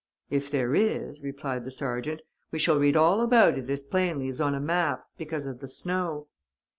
[0.31, 4.41] "If there is," replied the sergeant, "we shall read all about it as plainly as
[4.41, 6.27] on a map, because of the snow."